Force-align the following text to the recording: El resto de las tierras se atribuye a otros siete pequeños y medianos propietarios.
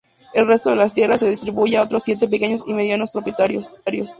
El 0.33 0.47
resto 0.47 0.71
de 0.71 0.75
las 0.77 0.95
tierras 0.95 1.19
se 1.19 1.31
atribuye 1.31 1.77
a 1.77 1.83
otros 1.83 2.01
siete 2.01 2.27
pequeños 2.27 2.63
y 2.65 2.73
medianos 2.73 3.11
propietarios. 3.11 3.71